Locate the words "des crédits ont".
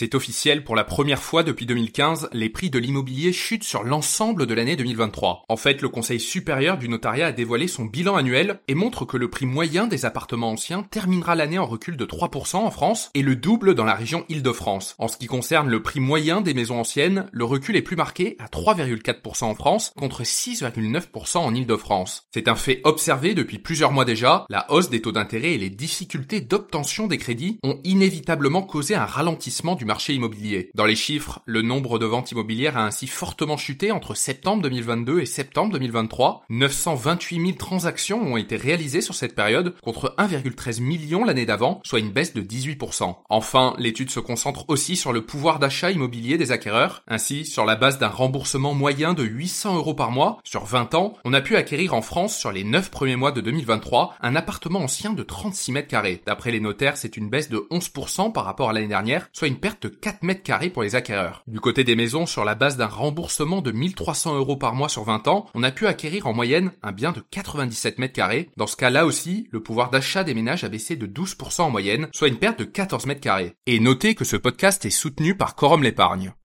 27.08-27.80